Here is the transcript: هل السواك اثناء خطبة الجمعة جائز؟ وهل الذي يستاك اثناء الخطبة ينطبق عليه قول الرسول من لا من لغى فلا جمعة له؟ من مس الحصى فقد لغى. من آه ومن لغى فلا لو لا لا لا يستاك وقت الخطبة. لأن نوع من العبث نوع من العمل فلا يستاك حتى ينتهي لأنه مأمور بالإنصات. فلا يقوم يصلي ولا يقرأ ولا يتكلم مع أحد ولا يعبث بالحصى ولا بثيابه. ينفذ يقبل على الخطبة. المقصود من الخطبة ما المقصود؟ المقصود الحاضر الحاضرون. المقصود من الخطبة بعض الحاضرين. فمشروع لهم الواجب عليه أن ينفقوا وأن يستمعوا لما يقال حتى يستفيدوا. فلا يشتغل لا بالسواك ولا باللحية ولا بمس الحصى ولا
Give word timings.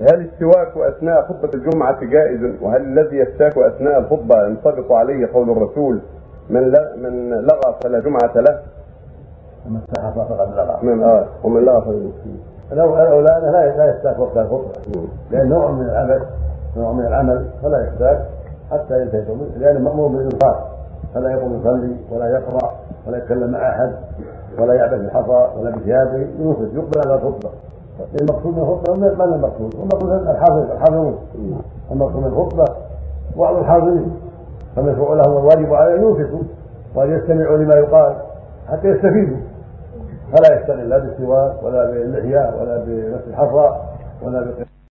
هل 0.00 0.20
السواك 0.20 0.76
اثناء 0.76 1.22
خطبة 1.22 1.50
الجمعة 1.54 2.04
جائز؟ 2.04 2.40
وهل 2.62 2.82
الذي 2.82 3.16
يستاك 3.16 3.58
اثناء 3.58 3.98
الخطبة 3.98 4.46
ينطبق 4.46 4.92
عليه 4.92 5.32
قول 5.34 5.50
الرسول 5.50 6.00
من 6.50 6.70
لا 6.70 6.96
من 6.96 7.30
لغى 7.30 7.76
فلا 7.82 8.00
جمعة 8.00 8.32
له؟ 8.36 8.62
من 9.66 9.76
مس 9.76 9.88
الحصى 9.88 10.12
فقد 10.16 10.48
لغى. 10.56 10.78
من 10.82 11.02
آه 11.02 11.26
ومن 11.44 11.64
لغى 11.64 11.82
فلا 12.70 12.82
لو 12.82 12.96
لا 13.20 13.40
لا 13.40 13.76
لا 13.76 13.96
يستاك 13.96 14.18
وقت 14.18 14.36
الخطبة. 14.36 14.72
لأن 15.30 15.48
نوع 15.48 15.70
من 15.70 15.84
العبث 15.84 16.22
نوع 16.76 16.92
من 16.92 17.06
العمل 17.06 17.46
فلا 17.62 17.88
يستاك 17.88 18.26
حتى 18.70 19.02
ينتهي 19.02 19.24
لأنه 19.58 19.80
مأمور 19.80 20.08
بالإنصات. 20.08 20.78
فلا 21.14 21.30
يقوم 21.30 21.60
يصلي 21.60 21.96
ولا 22.10 22.26
يقرأ 22.26 22.72
ولا 23.06 23.18
يتكلم 23.18 23.50
مع 23.50 23.68
أحد 23.68 23.92
ولا 24.58 24.74
يعبث 24.74 24.98
بالحصى 25.00 25.48
ولا 25.58 25.70
بثيابه. 25.70 26.26
ينفذ 26.38 26.76
يقبل 26.76 27.00
على 27.06 27.14
الخطبة. 27.14 27.50
المقصود 28.20 28.56
من 28.56 28.62
الخطبة 28.62 28.94
ما 28.94 29.24
المقصود؟ 29.24 29.74
المقصود 29.74 30.10
الحاضر 30.10 30.72
الحاضرون. 30.72 31.18
المقصود 31.90 32.16
من 32.16 32.26
الخطبة 32.26 32.64
بعض 33.36 33.56
الحاضرين. 33.56 34.16
فمشروع 34.76 35.14
لهم 35.14 35.38
الواجب 35.38 35.74
عليه 35.74 35.94
أن 35.94 36.02
ينفقوا 36.02 36.42
وأن 36.94 37.16
يستمعوا 37.16 37.56
لما 37.56 37.74
يقال 37.74 38.16
حتى 38.68 38.88
يستفيدوا. 38.88 39.36
فلا 40.32 40.60
يشتغل 40.60 40.88
لا 40.88 40.98
بالسواك 40.98 41.62
ولا 41.62 41.90
باللحية 41.90 42.54
ولا 42.60 42.84
بمس 42.86 43.20
الحصى 43.28 43.76
ولا 44.22 44.46